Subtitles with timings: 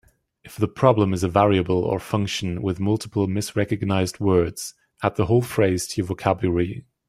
[0.43, 5.43] If the problem is a variable or function with multiple misrecognized words, add the whole
[5.43, 6.85] phrase to your vocabulary.